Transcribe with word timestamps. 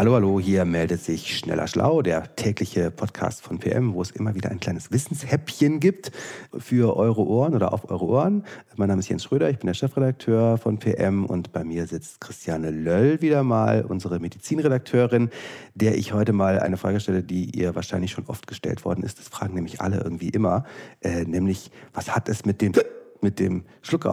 Hallo, 0.00 0.14
hallo, 0.14 0.40
hier 0.40 0.64
meldet 0.64 1.02
sich 1.02 1.36
Schneller 1.36 1.66
Schlau, 1.66 2.00
der 2.00 2.34
tägliche 2.34 2.90
Podcast 2.90 3.42
von 3.42 3.58
PM, 3.58 3.92
wo 3.92 4.00
es 4.00 4.10
immer 4.10 4.34
wieder 4.34 4.50
ein 4.50 4.58
kleines 4.58 4.90
Wissenshäppchen 4.90 5.78
gibt 5.78 6.10
für 6.56 6.96
eure 6.96 7.20
Ohren 7.26 7.54
oder 7.54 7.74
auf 7.74 7.90
eure 7.90 8.06
Ohren. 8.06 8.46
Mein 8.76 8.88
Name 8.88 9.00
ist 9.00 9.10
Jens 9.10 9.24
Schröder, 9.24 9.50
ich 9.50 9.58
bin 9.58 9.66
der 9.66 9.74
Chefredakteur 9.74 10.56
von 10.56 10.78
PM 10.78 11.26
und 11.26 11.52
bei 11.52 11.64
mir 11.64 11.86
sitzt 11.86 12.18
Christiane 12.18 12.70
Löll 12.70 13.20
wieder 13.20 13.42
mal, 13.42 13.84
unsere 13.84 14.20
Medizinredakteurin, 14.20 15.28
der 15.74 15.98
ich 15.98 16.14
heute 16.14 16.32
mal 16.32 16.60
eine 16.60 16.78
Frage 16.78 16.98
stelle, 17.00 17.22
die 17.22 17.54
ihr 17.54 17.74
wahrscheinlich 17.74 18.12
schon 18.12 18.24
oft 18.24 18.46
gestellt 18.46 18.86
worden 18.86 19.02
ist. 19.02 19.18
Das 19.18 19.28
fragen 19.28 19.52
nämlich 19.52 19.82
alle 19.82 19.98
irgendwie 19.98 20.30
immer, 20.30 20.64
äh, 21.02 21.24
nämlich, 21.24 21.70
was 21.92 22.16
hat 22.16 22.30
es 22.30 22.46
mit 22.46 22.62
dem, 22.62 22.72
mit 23.20 23.38
dem 23.38 23.64
Schluck 23.82 24.06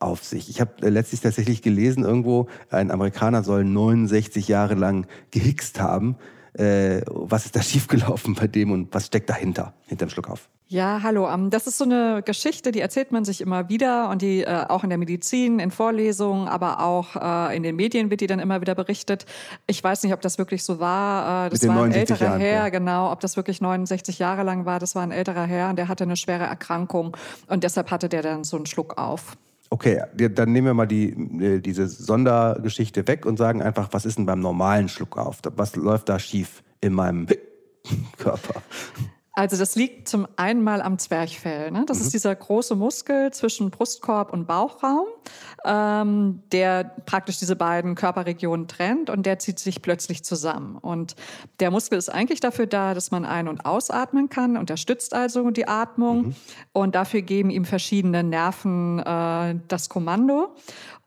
auf 0.00 0.20
auf 0.20 0.24
sich. 0.24 0.48
Ich 0.48 0.60
habe 0.60 0.72
äh, 0.82 0.88
letztlich 0.88 1.20
tatsächlich 1.20 1.62
gelesen, 1.62 2.04
irgendwo, 2.04 2.48
ein 2.70 2.90
Amerikaner 2.90 3.42
soll 3.42 3.64
69 3.64 4.48
Jahre 4.48 4.74
lang 4.74 5.06
gehickst 5.30 5.80
haben. 5.80 6.16
Äh, 6.54 7.02
was 7.06 7.46
ist 7.46 7.54
da 7.54 7.62
schiefgelaufen 7.62 8.34
bei 8.34 8.46
dem 8.46 8.72
und 8.72 8.92
was 8.92 9.06
steckt 9.06 9.30
dahinter, 9.30 9.74
hinterm 9.86 10.10
Schluckauf? 10.10 10.48
Ja, 10.66 11.00
hallo. 11.02 11.28
Ähm, 11.28 11.50
das 11.50 11.66
ist 11.66 11.78
so 11.78 11.84
eine 11.84 12.22
Geschichte, 12.24 12.70
die 12.70 12.80
erzählt 12.80 13.10
man 13.10 13.24
sich 13.24 13.40
immer 13.40 13.68
wieder 13.68 14.08
und 14.08 14.22
die 14.22 14.42
äh, 14.42 14.66
auch 14.68 14.84
in 14.84 14.90
der 14.90 14.98
Medizin, 14.98 15.58
in 15.58 15.72
Vorlesungen, 15.72 16.46
aber 16.46 16.80
auch 16.80 17.16
äh, 17.16 17.56
in 17.56 17.64
den 17.64 17.74
Medien 17.74 18.08
wird 18.10 18.20
die 18.20 18.28
dann 18.28 18.38
immer 18.38 18.60
wieder 18.60 18.76
berichtet. 18.76 19.26
Ich 19.66 19.82
weiß 19.82 20.04
nicht, 20.04 20.12
ob 20.12 20.20
das 20.20 20.38
wirklich 20.38 20.62
so 20.62 20.78
war. 20.78 21.46
Äh, 21.46 21.50
das 21.50 21.66
war 21.66 21.82
ein 21.82 21.92
älterer 21.92 22.24
Jahren, 22.24 22.40
Herr, 22.40 22.62
ja. 22.64 22.68
genau. 22.68 23.10
Ob 23.10 23.18
das 23.18 23.36
wirklich 23.36 23.60
69 23.60 24.20
Jahre 24.20 24.44
lang 24.44 24.64
war, 24.64 24.78
das 24.78 24.94
war 24.94 25.02
ein 25.02 25.10
älterer 25.10 25.44
Herr 25.44 25.70
und 25.70 25.76
der 25.76 25.88
hatte 25.88 26.04
eine 26.04 26.16
schwere 26.16 26.44
Erkrankung 26.44 27.16
und 27.48 27.64
deshalb 27.64 27.90
hatte 27.90 28.08
der 28.08 28.22
dann 28.22 28.44
so 28.44 28.56
einen 28.56 28.66
Schluck 28.66 28.96
auf. 28.96 29.36
Okay, 29.72 30.02
dann 30.14 30.52
nehmen 30.52 30.66
wir 30.66 30.74
mal 30.74 30.86
die, 30.86 31.10
äh, 31.40 31.60
diese 31.60 31.86
Sondergeschichte 31.86 33.06
weg 33.06 33.24
und 33.24 33.36
sagen 33.36 33.62
einfach, 33.62 33.88
was 33.92 34.04
ist 34.04 34.18
denn 34.18 34.26
beim 34.26 34.40
normalen 34.40 34.88
Schluckauf? 34.88 35.38
Was 35.54 35.76
läuft 35.76 36.08
da 36.08 36.18
schief 36.18 36.64
in 36.80 36.92
meinem 36.92 37.28
Körper? 38.18 38.62
Also 39.40 39.56
das 39.56 39.74
liegt 39.74 40.06
zum 40.06 40.28
einen 40.36 40.62
mal 40.62 40.82
am 40.82 40.98
Zwerchfell. 40.98 41.70
Ne? 41.70 41.84
Das 41.86 41.98
mhm. 41.98 42.04
ist 42.04 42.12
dieser 42.12 42.34
große 42.34 42.74
Muskel 42.74 43.32
zwischen 43.32 43.70
Brustkorb 43.70 44.34
und 44.34 44.46
Bauchraum, 44.46 45.06
ähm, 45.64 46.42
der 46.52 46.84
praktisch 47.06 47.38
diese 47.38 47.56
beiden 47.56 47.94
Körperregionen 47.94 48.68
trennt 48.68 49.08
und 49.08 49.24
der 49.24 49.38
zieht 49.38 49.58
sich 49.58 49.80
plötzlich 49.80 50.24
zusammen. 50.24 50.76
Und 50.76 51.16
der 51.58 51.70
Muskel 51.70 51.96
ist 51.96 52.10
eigentlich 52.10 52.40
dafür 52.40 52.66
da, 52.66 52.92
dass 52.92 53.12
man 53.12 53.24
ein- 53.24 53.48
und 53.48 53.64
ausatmen 53.64 54.28
kann, 54.28 54.58
unterstützt 54.58 55.14
also 55.14 55.50
die 55.50 55.66
Atmung. 55.66 56.26
Mhm. 56.26 56.34
Und 56.74 56.94
dafür 56.94 57.22
geben 57.22 57.48
ihm 57.48 57.64
verschiedene 57.64 58.22
Nerven 58.22 58.98
äh, 58.98 59.58
das 59.68 59.88
Kommando. 59.88 60.54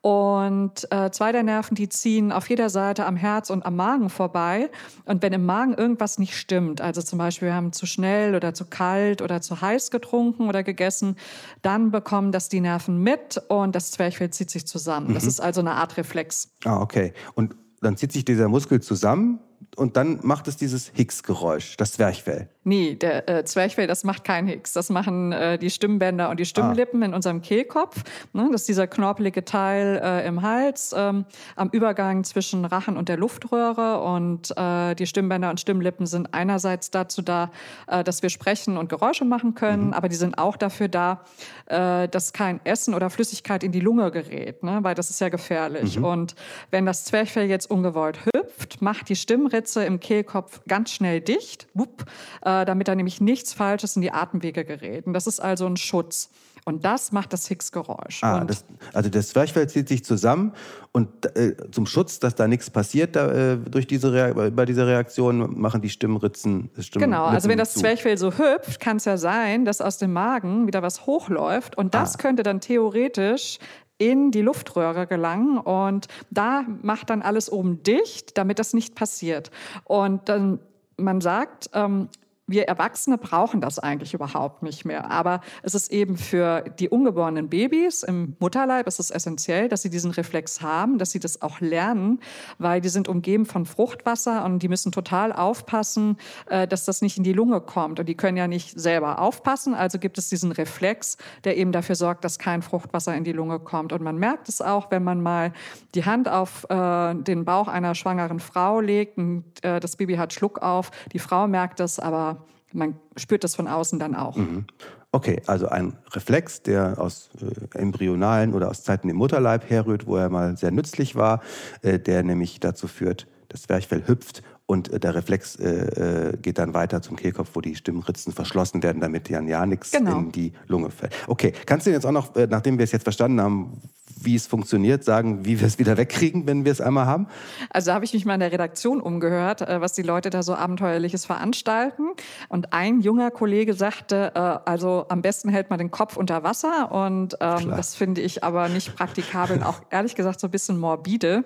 Und 0.04 0.86
äh, 0.92 1.12
zwei 1.12 1.32
der 1.32 1.44
Nerven, 1.44 1.76
die 1.76 1.88
ziehen 1.88 2.34
auf 2.34 2.50
jeder 2.50 2.70
Seite 2.70 3.06
am 3.06 3.16
Herz 3.16 3.50
und 3.50 3.66
am 3.66 3.78
Magen 3.78 4.10
vorbei. 4.10 4.70
Und 5.06 5.22
wenn 5.22 5.32
im 5.32 5.46
Magen 5.46 5.74
irgendwas 5.74 6.20
nicht 6.20 6.36
stimmt, 6.36 6.82
also 6.82 7.02
zum 7.02 7.18
Beispiel 7.18 7.48
wir 7.48 7.56
haben 7.56 7.72
zu 7.72 7.86
schnell 7.86 8.36
oder 8.36 8.54
zu 8.54 8.66
kalt 8.66 9.22
oder 9.22 9.40
zu 9.40 9.62
heiß 9.62 9.92
getrunken 9.92 10.50
oder 10.50 10.62
gegessen, 10.62 11.16
dann 11.62 11.90
bekommen 11.90 12.34
das 12.34 12.50
die 12.50 12.60
Nerven 12.60 13.02
mit 13.02 13.42
und 13.48 13.78
das 13.78 13.92
Zwerchfell 13.92 14.30
zieht 14.30 14.50
sich 14.50 14.68
zusammen. 14.68 15.12
Mhm. 15.12 15.14
Das 15.14 15.24
ist 15.24 15.40
also 15.40 15.62
eine 15.62 15.72
Art 15.72 15.96
Reflex. 15.96 16.50
Ah, 16.66 16.82
okay. 16.82 17.14
Und 17.36 17.56
dann 17.80 17.96
zieht 17.96 18.12
sich 18.12 18.26
dieser 18.26 18.50
Muskel 18.50 18.82
zusammen 18.82 19.40
und 19.78 19.96
dann 19.96 20.20
macht 20.22 20.50
es 20.50 20.58
dieses 20.58 20.92
Hicks-Geräusch, 20.94 21.78
das 21.78 21.94
Zwerchfell. 21.94 22.50
Nee, 22.66 22.96
der 22.96 23.28
äh, 23.30 23.44
Zwerchfell, 23.44 23.88
das 23.88 24.04
macht 24.04 24.24
kein 24.24 24.48
Hicks. 24.48 24.74
Das 24.74 24.90
machen 24.90 25.32
äh, 25.34 25.58
die 25.58 25.70
Stimmbänder 25.70 26.30
und 26.30 26.40
die 26.40 26.46
Stimmlippen 26.46 27.04
ah. 27.04 27.08
in 27.08 27.14
unserem 27.14 27.42
Kehlkopf. 27.42 28.04
Ne? 28.32 28.48
Das 28.52 28.62
ist 28.62 28.70
dieser 28.70 28.88
knorpelige 28.88 29.44
Teil 29.44 30.02
äh, 30.02 30.26
im 30.26 30.42
Hals, 30.42 30.96
ähm, 30.98 31.26
am 31.56 31.70
Übergang 31.70 32.24
zwischen 32.24 32.64
Rachen 32.64 32.96
und 32.96 33.10
der 33.10 33.18
Luftröhre. 33.18 34.02
Und 34.02 34.56
äh, 34.56 34.96
die 34.96 35.08
Stimmbänder 35.08 35.50
und 35.50 35.60
Stimmlippen 35.60 36.06
sind 36.06 36.34
einerseits 36.34 36.90
dazu 36.90 37.22
da, 37.22 37.52
äh, 37.88 38.04
dass 38.04 38.22
wir 38.22 38.30
sprechen 38.30 38.78
und 38.78 38.88
Geräusche 38.90 39.26
machen 39.26 39.56
können, 39.56 39.88
mhm. 39.88 39.94
aber 39.94 40.08
die 40.08 40.16
sind 40.16 40.38
auch 40.38 40.56
dafür 40.56 40.88
da, 40.88 41.22
äh, 41.66 42.08
dass 42.08 42.32
kein 42.32 42.62
Essen 42.66 42.94
oder 42.94 43.10
Flüssigkeit 43.10 43.64
in 43.64 43.72
die 43.72 43.80
Lunge 43.82 44.10
gerät, 44.12 44.64
ne? 44.64 44.80
weil 44.82 44.96
das 44.96 45.10
ist 45.10 45.20
ja 45.20 45.30
gefährlich. 45.30 45.98
Mhm. 45.98 46.06
Und 46.06 46.36
wenn 46.72 46.86
das 46.86 47.06
Zwerchfell 47.06 47.50
jetzt 47.50 47.70
ungewollt 47.70 48.20
hüpft, 48.26 48.82
macht 48.82 49.10
die 49.10 49.16
Stimmritze 49.16 49.84
im 49.84 50.00
Kehlkopf 50.00 50.62
ganz 50.68 50.92
schnell 50.92 51.20
dicht. 51.20 51.68
Wupp, 51.74 52.06
äh, 52.46 52.66
damit 52.66 52.88
da 52.88 52.96
nämlich 52.96 53.22
nichts 53.22 53.54
Falsches 53.54 53.96
in 53.96 54.02
die 54.02 54.12
Atemwege 54.12 54.66
gerät. 54.66 55.08
Und 55.08 55.14
das 55.14 55.28
ist 55.28 55.40
also 55.40 55.66
ein 55.66 55.78
Schutz. 55.78 56.30
Und 56.66 56.86
das 56.86 57.12
macht 57.12 57.34
das 57.34 57.48
Higgs-Geräusch. 57.48 58.24
Ah, 58.24 58.46
das, 58.46 58.64
also 58.94 59.10
das 59.10 59.30
Zwerchfell 59.30 59.68
zieht 59.68 59.90
sich 59.90 60.06
zusammen 60.06 60.54
und 60.94 61.26
äh, 61.36 61.56
zum 61.72 61.86
Schutz, 61.86 62.20
dass 62.20 62.36
da 62.36 62.48
nichts 62.48 62.70
passiert 62.70 63.16
da, 63.18 63.54
äh, 63.54 63.58
durch 63.58 63.86
diese 63.86 64.34
bei 64.56 64.66
dieser 64.66 64.88
Reaktion, 64.88 65.60
machen 65.60 65.82
die 65.82 65.90
Stimmritzen. 65.90 66.70
Stimmen 66.80 67.04
genau, 67.04 67.26
also 67.26 67.50
wenn 67.50 67.58
das 67.58 67.74
Zwerchfell 67.74 68.18
so 68.18 68.32
hüpft, 68.38 68.80
kann 68.80 68.98
es 68.98 69.06
ja 69.06 69.18
sein, 69.18 69.66
dass 69.66 69.82
aus 69.82 69.98
dem 69.98 70.14
Magen 70.14 70.68
wieder 70.68 70.82
was 70.82 71.06
hochläuft 71.06 71.78
und 71.78 71.94
das 71.94 72.16
ah. 72.16 72.18
könnte 72.20 72.44
dann 72.44 72.62
theoretisch 72.62 73.60
in 73.98 74.32
die 74.32 74.42
Luftröhre 74.42 75.06
gelangen 75.06 75.58
und 75.58 76.08
da 76.30 76.66
macht 76.82 77.10
dann 77.10 77.22
alles 77.22 77.52
oben 77.52 77.84
dicht, 77.84 78.38
damit 78.38 78.60
das 78.60 78.74
nicht 78.74 78.96
passiert. 78.96 79.52
Und 79.86 80.30
dann 80.30 80.60
man 80.98 81.22
sagt, 81.22 81.70
ähm, 81.74 82.10
wir 82.46 82.68
Erwachsene 82.68 83.18
brauchen 83.18 83.62
das 83.62 83.80
eigentlich 83.80 84.14
überhaupt 84.14 84.64
nicht 84.64 84.84
mehr. 84.84 85.10
Aber 85.10 85.40
es 85.62 85.76
ist 85.76 85.92
eben 85.92 86.18
für 86.18 86.62
die 86.62 86.90
ungeborenen 86.90 87.48
Babys 87.48 88.04
im 88.04 88.36
Mutterleib 88.40 88.86
ist 88.86 89.00
es 89.00 89.12
essentiell, 89.12 89.70
dass 89.70 89.82
sie 89.82 89.90
diesen 89.90 90.12
Reflex 90.12 90.62
haben, 90.62 90.98
dass 90.98 91.12
sie 91.12 91.20
das 91.20 91.42
auch 91.42 91.62
lernen, 91.62 92.20
weil 92.58 92.82
die 92.82 92.90
sind 92.90 93.08
umgeben 93.08 93.46
von 93.46 93.66
Fruchtwasser 93.66 94.44
und 94.44 94.60
die 94.60 94.68
müssen 94.68 94.92
total 94.92 95.32
aufpassen, 95.32 96.18
äh, 96.48 96.68
dass 96.68 96.84
das 96.84 97.02
nicht 97.02 97.18
in 97.18 97.24
die 97.24 97.32
Lunge 97.32 97.62
kommt. 97.62 98.00
Und 98.02 98.10
die 98.10 98.16
können 98.16 98.36
ja 98.36 98.48
nicht 98.48 98.78
selber 98.78 99.20
aufpassen. 99.20 99.74
Also 99.74 99.98
gibt 99.98 100.18
es 100.18 100.28
diesen 100.28 100.52
Reflex, 100.52 101.18
der 101.46 101.56
eben 101.56 101.72
dafür 101.72 101.96
sorgt, 101.96 102.26
dass 102.26 102.40
kein 102.40 102.62
Fruchtwasser 102.62 103.16
in 103.16 103.24
die 103.24 103.32
Lunge 103.32 103.60
kommt. 103.60 103.94
Und 103.94 104.02
man 104.02 104.18
merkt 104.18 104.50
es 104.50 104.62
auch, 104.62 104.92
wenn 104.92 105.04
man 105.04 105.22
mal 105.22 105.54
die 105.96 106.04
Hand 106.04 106.28
auf 106.28 106.70
äh, 106.70 107.16
den 107.16 107.46
Bauch 107.46 107.70
einer 107.70 107.96
schwangeren 107.96 108.42
Frau 108.42 108.82
legt 108.82 109.18
und 109.18 109.46
äh, 109.64 109.80
das 109.80 109.96
Baby 109.96 110.16
hat 110.16 110.34
Schluck 110.34 110.62
auf. 110.62 110.92
Die 111.14 111.20
Frau 111.20 111.48
merkt 111.48 111.80
es, 111.80 112.00
aber 112.00 112.33
man 112.74 112.96
spürt 113.16 113.44
das 113.44 113.56
von 113.56 113.68
außen 113.68 114.00
dann 114.00 114.16
auch. 114.16 114.36
Mhm. 114.36 114.66
Okay, 115.12 115.42
also 115.46 115.68
ein 115.68 115.94
Reflex, 116.12 116.64
der 116.64 117.00
aus 117.00 117.30
äh, 117.40 117.78
embryonalen 117.78 118.54
oder 118.54 118.70
aus 118.70 118.84
Zeiten 118.84 119.10
im 119.10 119.18
Mutterleib 119.18 119.70
herrührt, 119.70 120.08
wo 120.08 120.18
er 120.18 120.30
mal 120.30 120.58
sehr 120.58 120.72
nützlich 120.72 121.16
war, 121.16 121.42
äh, 121.84 122.00
der 122.00 122.24
nämlich 122.24 122.60
dazu 122.60 122.88
führt, 122.88 123.28
das 123.48 123.62
Zwerchfell 123.64 124.08
hüpft 124.08 124.42
und 124.66 124.92
äh, 124.92 125.00
der 125.00 125.16
Reflex 125.16 125.56
äh, 125.58 126.32
äh, 126.32 126.38
geht 126.38 126.58
dann 126.58 126.74
weiter 126.74 127.02
zum 127.02 127.16
Kehlkopf, 127.16 127.50
wo 127.54 127.62
die 127.62 127.76
Stimmritzen 127.76 128.34
verschlossen 128.34 128.82
werden, 128.82 129.02
damit 129.02 129.30
dann 129.30 129.48
ja 129.48 129.66
nichts 129.66 129.92
genau. 129.92 130.18
in 130.18 130.32
die 130.32 130.54
Lunge 130.68 130.90
fällt. 130.90 131.14
Okay, 131.28 131.54
kannst 131.66 131.86
du 131.86 131.92
jetzt 131.92 132.06
auch 132.06 132.12
noch, 132.12 132.36
äh, 132.36 132.48
nachdem 132.50 132.78
wir 132.78 132.84
es 132.84 132.92
jetzt 132.92 133.04
verstanden 133.04 133.42
haben, 133.42 133.82
wie 134.26 134.36
es 134.36 134.48
funktioniert, 134.48 135.04
sagen, 135.04 135.46
wie 135.46 135.60
wir 135.60 135.68
es 135.68 135.80
wieder 135.80 135.98
wegkriegen, 135.98 136.48
wenn 136.48 136.66
wir 136.66 136.72
es 136.72 136.82
einmal 136.82 137.06
haben? 137.06 137.28
Also 137.70 137.88
da 137.88 137.96
habe 137.96 138.06
ich 138.06 138.14
mich 138.14 138.26
mal 138.26 138.36
in 138.36 138.40
der 138.40 138.52
Redaktion 138.52 139.02
umgehört, 139.02 139.62
äh, 139.62 139.82
was 139.82 139.94
die 139.94 140.02
Leute 140.02 140.30
da 140.30 140.44
so 140.44 140.56
abenteuerliches 140.56 141.26
veranstalten. 141.26 142.12
Und 142.50 142.74
ein 142.74 143.02
junger 143.02 143.32
Kollege 143.32 143.74
sagte, 143.74 144.32
äh, 144.36 144.40
also 144.40 145.06
am 145.10 145.22
besten 145.22 145.50
hält 145.50 145.70
man 145.70 145.80
den 145.80 145.92
Kopf 145.92 146.18
unter 146.18 146.44
Wasser. 146.44 146.92
Und 146.92 147.38
ähm, 147.40 147.70
das 147.70 147.96
finde 147.96 148.22
ich 148.22 148.44
aber 148.44 148.70
nicht 148.70 148.96
praktikabel 148.96 149.58
und 149.58 149.64
auch 149.64 149.82
ehrlich 149.90 150.16
gesagt 150.16 150.40
so 150.40 150.48
ein 150.48 150.52
bisschen 150.52 150.80
morbide. 150.80 151.44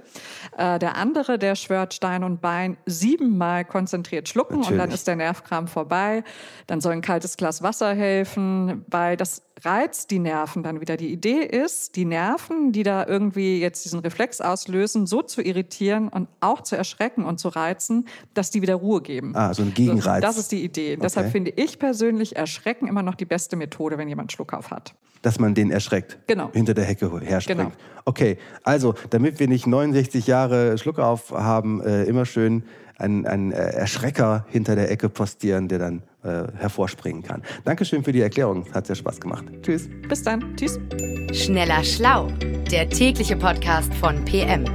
Äh, 0.58 0.80
der 0.80 0.98
andere, 0.98 1.38
der 1.40 1.56
schwört 1.56 1.94
Stein 1.94 2.24
und 2.24 2.42
Bein 2.42 2.78
siebenmal 2.86 3.66
konzentriert 3.66 4.30
schlucken 4.30 4.60
Natürlich. 4.60 4.72
und 4.72 4.78
dann 4.78 4.92
ist 4.92 5.08
der 5.08 5.16
Nervkram 5.16 5.68
vorbei. 5.68 6.24
Dann 6.68 6.82
soll 6.82 6.94
ein 6.94 7.02
kaltes 7.02 7.38
Glas 7.38 7.62
Wasser 7.62 7.94
helfen, 7.94 8.86
weil 8.88 9.18
das 9.18 9.44
reizt 9.64 10.12
die 10.12 10.20
Nerven 10.20 10.64
dann 10.64 10.82
wieder. 10.82 10.98
Die 10.98 11.12
Idee 11.12 11.42
ist, 11.42 11.96
die 11.96 12.06
Nerven, 12.06 12.72
die 12.72 12.84
da 12.84 13.06
irgendwie 13.06 13.60
jetzt 13.60 13.86
diesen 13.86 14.00
Reflex 14.00 14.42
auslösen, 14.42 15.08
so 15.08 15.22
zu 15.22 15.42
irritieren 15.42 16.08
und 16.10 16.28
auch 16.40 16.62
zu 16.62 16.76
erschrecken 16.76 17.26
und 17.26 17.40
zu 17.40 17.50
reizen, 17.50 18.08
dass 18.34 18.52
die 18.52 18.62
wieder 18.62 18.76
Ruhe 18.76 19.02
geben. 19.02 19.36
Ah, 19.36 19.54
so 19.54 19.64
ein 19.64 19.74
Gegenreiz. 19.74 20.22
das 20.22 20.38
ist 20.38 20.52
die 20.52 20.64
Idee. 20.64 20.94
Okay. 20.94 21.02
Deshalb 21.02 21.32
finde 21.32 21.52
ich 21.56 21.80
persönlich 21.80 22.36
Erschrecken 22.36 22.88
immer 22.88 23.04
noch 23.04 23.16
die 23.16 23.26
beste 23.26 23.56
Methode, 23.56 23.98
wenn 23.98 24.08
jemand 24.08 24.32
Schluckauf 24.32 24.72
hat. 24.72 24.94
Dass 25.22 25.40
man 25.40 25.56
den 25.56 25.72
erschreckt. 25.72 26.20
Genau. 26.28 26.52
Hinter 26.54 26.74
der 26.74 26.86
Hecke 26.86 27.10
herspringt. 27.22 27.60
Genau. 27.60 27.72
Okay, 28.06 28.38
also 28.64 28.94
damit 29.10 29.40
wir 29.40 29.48
nicht 29.48 29.68
69 29.68 30.28
Jahre 30.28 30.78
Schluckauf 30.78 31.32
haben, 31.32 31.82
äh, 31.82 32.04
immer 32.04 32.26
schön 32.26 32.64
einen, 32.98 33.26
einen 33.26 33.52
äh, 33.52 33.56
Erschrecker 33.56 34.46
hinter 34.50 34.76
der 34.76 34.92
Ecke 34.92 35.10
postieren, 35.10 35.68
der 35.68 35.80
dann 35.80 36.04
äh, 36.24 36.44
hervorspringen 36.58 37.24
kann. 37.24 37.44
Dankeschön 37.64 38.04
für 38.04 38.12
die 38.12 38.22
Erklärung. 38.22 38.66
Hat 38.74 38.88
sehr 38.88 38.96
Spaß 38.96 39.20
gemacht. 39.20 39.46
Tschüss. 39.62 39.90
Bis 40.08 40.24
dann. 40.24 40.56
Tschüss. 40.56 40.80
Schneller 41.32 41.84
Schlau, 41.84 42.28
der 42.72 42.90
tägliche 42.90 43.36
Podcast 43.36 43.94
von 43.96 44.24
PM. 44.26 44.66